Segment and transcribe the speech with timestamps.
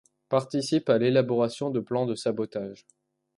[0.29, 2.87] Participe à l’élaboration de plans de sabotage.